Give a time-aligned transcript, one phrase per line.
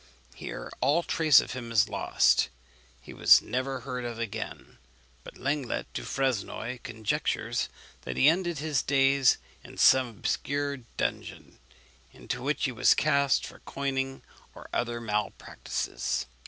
[0.33, 2.49] Here all trace of him is lost.
[3.01, 4.79] He was never heard of again;
[5.23, 7.69] but Lenglet du Fresnoy conjectures
[8.01, 11.59] that he ended his days in some obscure dungeon,
[12.13, 14.23] into which he was cast for coining
[14.55, 16.25] or other malpractices.